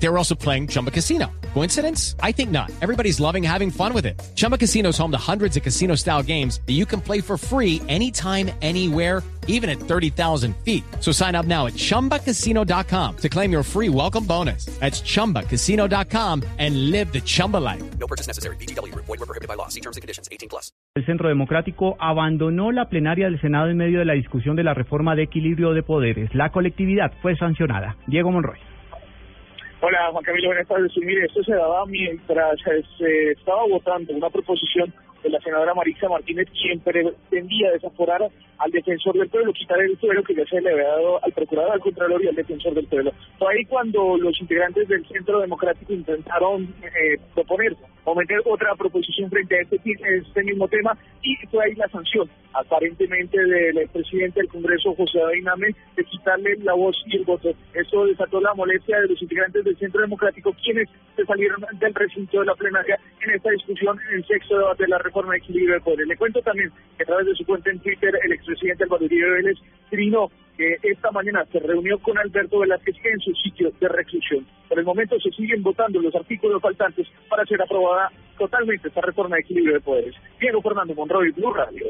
[0.00, 1.26] They were also playing Chumba Casino.
[1.54, 2.14] Coincidence?
[2.22, 2.70] I think not.
[2.80, 4.20] Everybody's loving having fun with it.
[4.36, 7.36] Chumba Casino is home to hundreds of casino style games that you can play for
[7.36, 10.84] free anytime, anywhere, even at 30,000 feet.
[11.00, 14.66] So sign up now at chumbacasino.com to claim your free welcome bonus.
[14.78, 17.82] That's chumbacasino.com and live the Chumba life.
[17.98, 18.56] No purchase necessary.
[18.56, 18.94] BGW.
[18.94, 19.68] Void were prohibited by law.
[19.68, 20.28] See terms and conditions.
[20.30, 20.70] 18 plus.
[20.94, 24.74] El Centro Democrático abandonó la plenaria del Senado en medio de la discusión de la
[24.74, 26.34] reforma de equilibrio de poderes.
[26.34, 27.96] La colectividad fue sancionada.
[28.06, 28.58] Diego Monroy.
[29.80, 30.92] Hola Juan Camilo, buenas tardes.
[30.92, 32.58] Sí, mire, esto se daba mientras
[32.98, 39.16] se estaba votando una proposición de la senadora Marisa Martínez, quien pretendía desaforar al defensor
[39.16, 42.24] del pueblo, quitar el suelo que ya se le había dado al procurador, al contralor
[42.24, 43.12] y al defensor del pueblo.
[43.38, 49.30] Fue ahí cuando los integrantes del Centro Democrático intentaron eh, proponer o meter otra proposición
[49.30, 54.48] frente a este, este mismo tema y fue ahí la sanción, aparentemente del presidente del
[54.48, 57.50] Congreso, José David Name, de quitarle la voz y el voto.
[57.74, 62.40] Eso desató la molestia de los integrantes del Centro Democrático, quienes se salieron del recinto
[62.40, 65.74] de la plenaria en esta discusión en el sexto debate de la reforma de equilibrio
[65.74, 66.08] de poderes.
[66.08, 69.30] Le cuento también que a través de su cuenta en Twitter, el expresidente Álvaro Uribe
[69.30, 69.58] Vélez
[69.90, 74.44] trinó que esta mañana se reunió con Alberto Velázquez en su sitio de reclusión.
[74.68, 79.36] Por el momento se siguen votando los artículos faltantes para ser aprobada totalmente esta reforma
[79.36, 80.14] de equilibrio de poderes.
[80.40, 81.86] Diego Fernando Monroy, Blue Radio.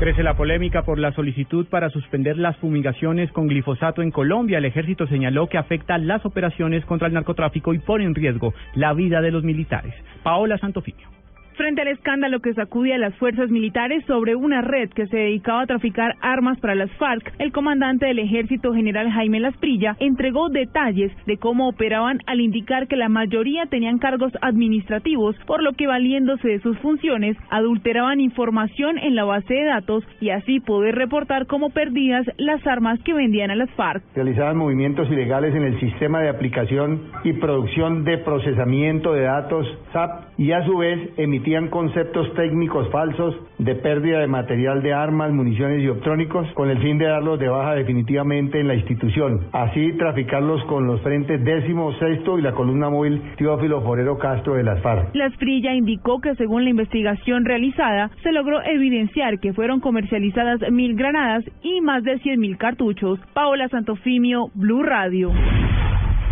[0.00, 4.58] Crece la polémica por la solicitud para suspender las fumigaciones con glifosato en Colombia.
[4.58, 8.94] El ejército señaló que afecta las operaciones contra el narcotráfico y pone en riesgo la
[8.94, 9.94] vida de los militares.
[10.22, 11.19] Paola Santofimio
[11.60, 15.60] frente al escándalo que sacudía a las fuerzas militares sobre una red que se dedicaba
[15.60, 21.12] a traficar armas para las FARC, el comandante del ejército general Jaime Lasprilla entregó detalles
[21.26, 26.48] de cómo operaban al indicar que la mayoría tenían cargos administrativos, por lo que valiéndose
[26.48, 31.68] de sus funciones adulteraban información en la base de datos y así poder reportar como
[31.68, 34.02] perdidas las armas que vendían a las FARC.
[34.14, 40.38] Realizaban movimientos ilegales en el sistema de aplicación y producción de procesamiento de datos SAP
[40.38, 45.82] y a su vez emitían conceptos técnicos falsos de pérdida de material de armas, municiones
[45.82, 49.46] y optrónicos con el fin de darlos de baja definitivamente en la institución.
[49.52, 54.62] Así traficarlos con los frentes décimo, sexto y la columna móvil Teófilo Forero Castro de
[54.62, 55.14] las FARC.
[55.14, 60.94] La Esprilla indicó que según la investigación realizada se logró evidenciar que fueron comercializadas mil
[60.94, 63.18] granadas y más de cien mil cartuchos.
[63.34, 65.30] Paola Santofimio, Blue Radio.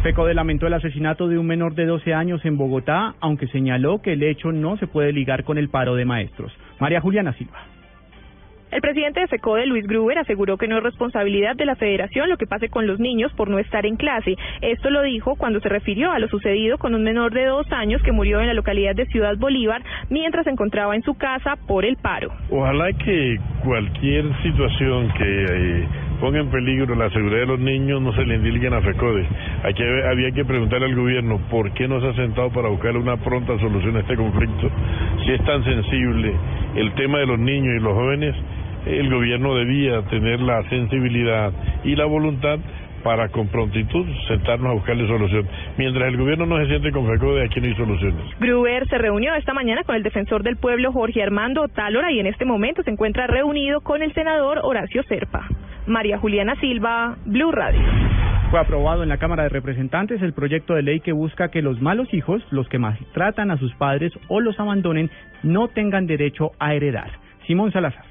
[0.02, 4.12] FECODE lamentó el asesinato de un menor de 12 años en Bogotá, aunque señaló que
[4.12, 6.52] el hecho no se puede ligar con el paro de maestros.
[6.78, 7.58] María Juliana Silva.
[8.70, 12.36] El presidente de FECODE, Luis Gruber, aseguró que no es responsabilidad de la federación lo
[12.36, 14.36] que pase con los niños por no estar en clase.
[14.60, 18.02] Esto lo dijo cuando se refirió a lo sucedido con un menor de dos años
[18.02, 21.86] que murió en la localidad de Ciudad Bolívar mientras se encontraba en su casa por
[21.86, 22.30] el paro.
[22.50, 25.88] Ojalá que cualquier situación que eh,
[26.20, 29.26] ponga en peligro la seguridad de los niños no se le indilguen a FECODE.
[29.64, 33.16] Aquí había que preguntarle al gobierno por qué no se ha sentado para buscar una
[33.16, 34.70] pronta solución a este conflicto.
[35.24, 36.32] Si es tan sensible
[36.76, 38.34] el tema de los niños y los jóvenes,
[38.86, 41.52] el gobierno debía tener la sensibilidad
[41.84, 42.58] y la voluntad
[43.02, 45.46] para con prontitud sentarnos a buscarle solución.
[45.76, 48.24] Mientras el gobierno no se siente con FECODE, aquí no hay soluciones.
[48.38, 52.26] Gruber se reunió esta mañana con el defensor del pueblo Jorge Armando Tálora y en
[52.26, 55.46] este momento se encuentra reunido con el senador Horacio Serpa.
[55.86, 58.07] María Juliana Silva, Blue Radio.
[58.50, 61.82] Fue aprobado en la Cámara de Representantes el proyecto de ley que busca que los
[61.82, 65.10] malos hijos, los que maltratan a sus padres o los abandonen,
[65.42, 67.10] no tengan derecho a heredar.
[67.46, 68.08] Simón Salazar.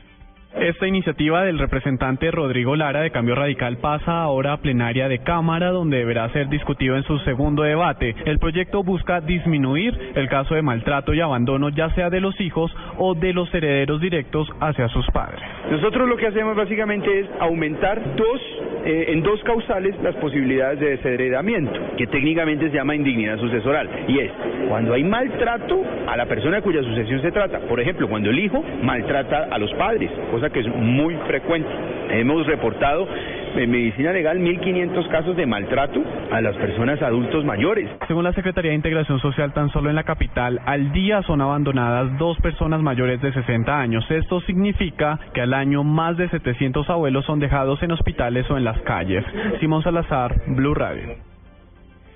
[0.60, 5.70] Esta iniciativa del representante Rodrigo Lara de Cambio Radical pasa ahora a plenaria de Cámara,
[5.70, 8.16] donde deberá ser discutido en su segundo debate.
[8.26, 12.76] El proyecto busca disminuir el caso de maltrato y abandono, ya sea de los hijos
[12.98, 15.42] o de los herederos directos hacia sus padres.
[15.70, 18.42] Nosotros lo que hacemos básicamente es aumentar dos,
[18.90, 23.90] eh, en dos causales las posibilidades de desheredamiento, que técnicamente se llama indignidad sucesoral.
[24.08, 24.32] Y es
[24.70, 27.60] cuando hay maltrato a la persona cuya sucesión se trata.
[27.60, 31.68] Por ejemplo, cuando el hijo maltrata a los padres, cosa que es muy frecuente.
[32.12, 33.10] Hemos reportado
[33.56, 36.02] en medicina legal 1.500 casos de maltrato
[36.32, 37.90] a las personas adultos mayores.
[38.08, 42.18] Según la Secretaría de Integración Social, tan solo en la capital al día son abandonadas
[42.18, 44.06] dos personas mayores de 60 años.
[44.10, 48.64] Esto significa que al año más de 700 abuelos son dejados en hospitales o en
[48.64, 49.24] las calles.
[49.60, 51.16] Simón Salazar, Blue Radio.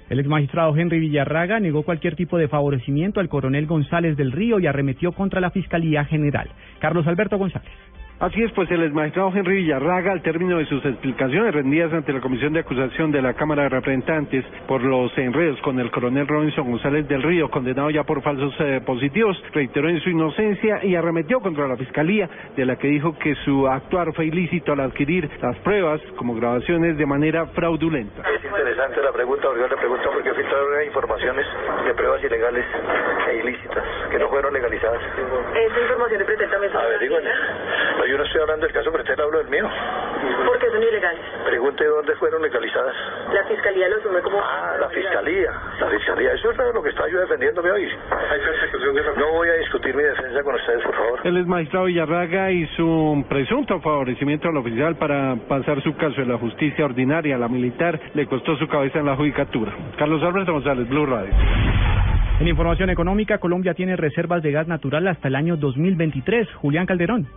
[0.09, 4.59] El ex magistrado Henry Villarraga negó cualquier tipo de favorecimiento al coronel González del Río
[4.59, 6.49] y arremetió contra la Fiscalía General.
[6.79, 7.71] Carlos Alberto González.
[8.21, 12.21] Así es, pues el exmagistrado Henry Villarraga, al término de sus explicaciones rendidas ante la
[12.21, 16.69] Comisión de Acusación de la Cámara de Representantes por los enredos con el coronel Robinson
[16.69, 21.39] González del Río, condenado ya por falsos eh, positivos, reiteró en su inocencia y arremetió
[21.39, 25.57] contra la Fiscalía, de la que dijo que su actuar fue ilícito al adquirir las
[25.57, 28.21] pruebas como grabaciones de manera fraudulenta.
[28.29, 31.47] Es interesante la pregunta, porque yo le pregunto por qué filtraron informaciones
[31.85, 32.65] de pruebas ilegales
[33.31, 35.01] e ilícitas que no fueron legalizadas.
[35.01, 39.03] ¿Esa información le presenta A ver, digo, no, yo no estoy hablando del caso, pero
[39.03, 39.69] usted hablo del mío.
[40.45, 41.21] ¿Por qué son ilegales?
[41.45, 42.93] Pregunte dónde fueron legalizadas.
[43.33, 44.37] La fiscalía lo asume como.
[44.41, 45.51] Ah, la fiscalía.
[45.79, 46.33] La fiscalía.
[46.33, 47.87] Eso es lo que estaba yo defendiéndome hoy.
[49.17, 51.19] No voy a discutir mi defensa con ustedes, por favor.
[51.23, 56.37] El exmagistrado Villarraga y su presunto favorecimiento al oficial para pasar su caso en la
[56.37, 59.71] justicia ordinaria, la militar, le costó su cabeza en la judicatura.
[59.97, 61.33] Carlos Alberto González, Blue Radio.
[62.41, 66.47] En información económica, Colombia tiene reservas de gas natural hasta el año 2023.
[66.55, 67.27] Julián Calderón.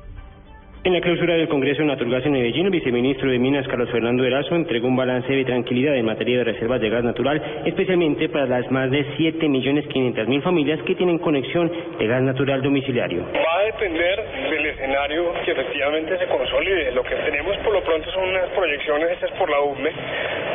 [0.84, 4.22] En la clausura del Congreso de Naturgas en Medellín, el viceministro de Minas, Carlos Fernando
[4.22, 8.44] Erazo, entregó un balance de tranquilidad en materia de reservas de gas natural, especialmente para
[8.44, 13.24] las más de 7.500.000 familias que tienen conexión de gas natural domiciliario.
[13.32, 16.92] Va a depender del escenario que efectivamente se consolide.
[16.92, 19.90] Lo que tenemos por lo pronto son unas proyecciones hechas por la UME,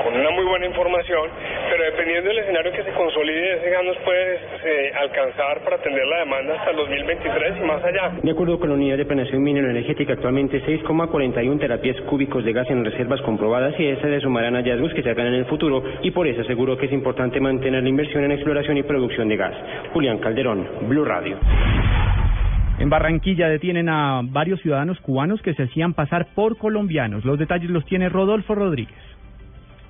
[0.03, 1.29] con una muy buena información,
[1.69, 6.05] pero dependiendo del escenario que se consolide, ese gas nos puede eh, alcanzar para atender
[6.05, 8.11] la demanda hasta el 2023 y más allá.
[8.21, 12.85] De acuerdo con la Unidad de Planeación Minero-Energética, actualmente 6,41 terapias cúbicos de gas en
[12.85, 16.11] reservas comprobadas y a esa le sumarán hallazgos que se hagan en el futuro y
[16.11, 19.53] por eso aseguró que es importante mantener la inversión en exploración y producción de gas.
[19.93, 21.37] Julián Calderón, Blue Radio.
[22.79, 27.25] En Barranquilla detienen a varios ciudadanos cubanos que se hacían pasar por colombianos.
[27.25, 28.95] Los detalles los tiene Rodolfo Rodríguez.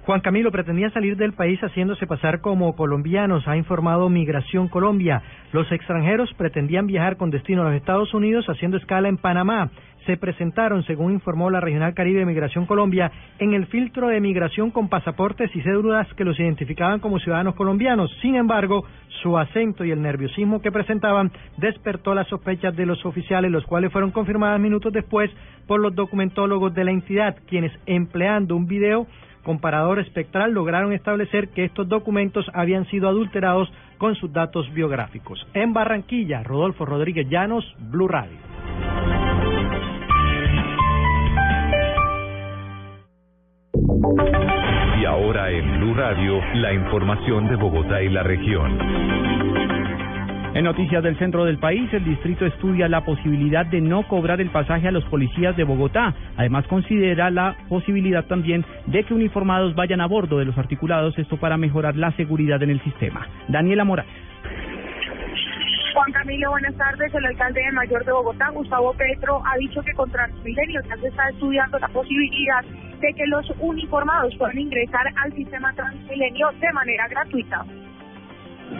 [0.09, 5.21] Juan Camilo pretendía salir del país haciéndose pasar como colombianos, ha informado Migración Colombia.
[5.53, 9.69] Los extranjeros pretendían viajar con destino a los Estados Unidos haciendo escala en Panamá.
[10.07, 14.71] Se presentaron, según informó la Regional Caribe de Migración Colombia, en el filtro de migración
[14.71, 18.09] con pasaportes y cédulas que los identificaban como ciudadanos colombianos.
[18.23, 18.85] Sin embargo,
[19.21, 23.91] su acento y el nerviosismo que presentaban despertó las sospechas de los oficiales, los cuales
[23.91, 25.29] fueron confirmadas minutos después
[25.67, 29.05] por los documentólogos de la entidad, quienes empleando un video
[29.43, 35.45] comparador espectral lograron establecer que estos documentos habían sido adulterados con sus datos biográficos.
[35.53, 38.37] En Barranquilla, Rodolfo Rodríguez Llanos, Blue Radio.
[45.01, 49.58] Y ahora en Blue Radio, la información de Bogotá y la región.
[50.59, 54.49] En noticias del centro del país, el distrito estudia la posibilidad de no cobrar el
[54.49, 56.13] pasaje a los policías de Bogotá.
[56.35, 61.37] Además, considera la posibilidad también de que uniformados vayan a bordo de los articulados, esto
[61.37, 63.25] para mejorar la seguridad en el sistema.
[63.47, 64.11] Daniela Morales.
[65.93, 67.15] Juan Camilo, buenas tardes.
[67.15, 71.07] El alcalde de Mayor de Bogotá, Gustavo Petro, ha dicho que con Transmilenio ya se
[71.07, 72.65] está estudiando la posibilidad
[72.99, 77.63] de que los uniformados puedan ingresar al sistema Transmilenio de manera gratuita.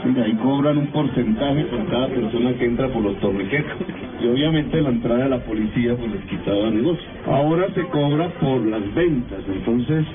[0.04, 3.74] Sí, ahí cobran un porcentaje por cada persona que entra por los torniquetos.
[4.22, 7.04] Y obviamente la entrada de la policía pues les quitaba negocio.
[7.28, 10.06] Ahora se cobra por las ventas, entonces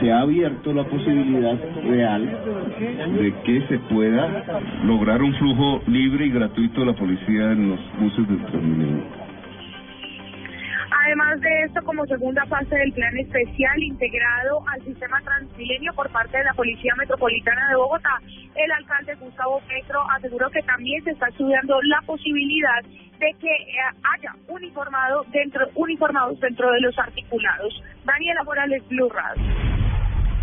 [0.00, 2.38] se ha abierto la posibilidad real
[3.18, 4.44] de que se pueda
[4.84, 9.25] lograr un flujo libre y gratuito de la policía en los buses del Transmilenio.
[11.06, 16.36] Además de esto, como segunda fase del plan especial integrado al sistema Transmilenio por parte
[16.36, 18.20] de la Policía Metropolitana de Bogotá,
[18.56, 22.82] el alcalde Gustavo Petro aseguró que también se está estudiando la posibilidad
[23.20, 27.80] de que eh, haya uniformado dentro, uniformados dentro de los articulados.
[28.04, 29.44] Daniela Morales, Blue Radio.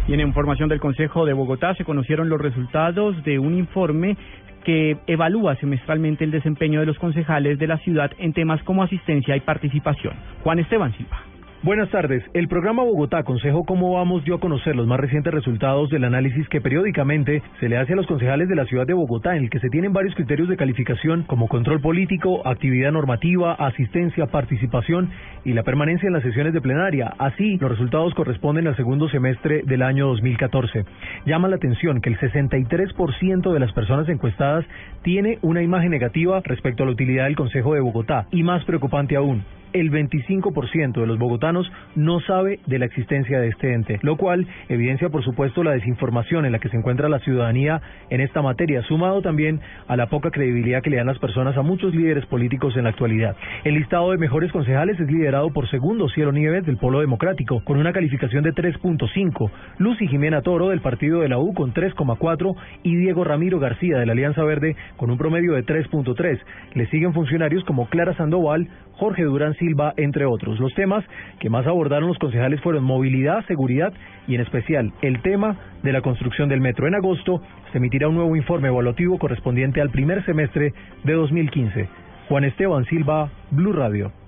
[0.07, 4.17] Y en información del Consejo de Bogotá se conocieron los resultados de un informe
[4.63, 9.35] que evalúa semestralmente el desempeño de los concejales de la ciudad en temas como asistencia
[9.35, 10.13] y participación.
[10.43, 11.32] Juan Esteban Silva.
[11.63, 12.21] Buenas tardes.
[12.33, 16.45] El programa Bogotá Consejo Cómo Vamos dio a conocer los más recientes resultados del análisis
[16.49, 19.49] que periódicamente se le hace a los concejales de la ciudad de Bogotá, en el
[19.49, 25.09] que se tienen varios criterios de calificación como control político, actividad normativa, asistencia, participación
[25.45, 27.13] y la permanencia en las sesiones de plenaria.
[27.17, 30.83] Así, los resultados corresponden al segundo semestre del año 2014.
[31.25, 34.65] Llama la atención que el 63% de las personas encuestadas
[35.01, 39.15] tiene una imagen negativa respecto a la utilidad del Consejo de Bogotá y más preocupante
[39.15, 44.17] aún, el 25% de los bogotanos no sabe de la existencia de este ente, lo
[44.17, 48.41] cual evidencia por supuesto la desinformación en la que se encuentra la ciudadanía en esta
[48.41, 52.25] materia, sumado también a la poca credibilidad que le dan las personas a muchos líderes
[52.25, 53.35] políticos en la actualidad.
[53.63, 57.77] El listado de mejores concejales es liderado por Segundo Cielo Nieves del Polo Democrático, con
[57.77, 62.95] una calificación de 3.5, Lucy Jimena Toro del Partido de la U con 3.4 y
[62.95, 66.39] Diego Ramiro García de la Alianza Verde con un promedio de 3.3.
[66.73, 68.67] Le siguen funcionarios como Clara Sandoval,
[69.03, 70.57] Jorge Durán Silva, entre otros.
[70.61, 71.03] Los temas
[71.41, 73.91] que más abordaron los concejales fueron movilidad, seguridad
[74.29, 76.87] y en especial el tema de la construcción del metro.
[76.87, 77.41] En agosto
[77.73, 81.89] se emitirá un nuevo informe evaluativo correspondiente al primer semestre de 2015.
[82.29, 84.22] Juan Esteban Silva, Blue Radio.